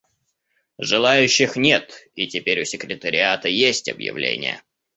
Желающих 0.79 1.55
нет, 1.57 2.07
и 2.15 2.25
теперь 2.27 2.63
у 2.63 2.65
секретариата 2.65 3.49
есть 3.49 3.87
объявления. 3.87 4.63